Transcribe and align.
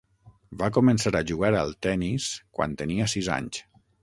Va 0.61 0.69
començar 0.77 1.11
a 1.19 1.21
jugar 1.33 1.51
al 1.59 1.75
tenis 1.89 2.31
quan 2.59 2.75
tenia 2.83 3.11
sis 3.15 3.31
anys. 3.41 3.63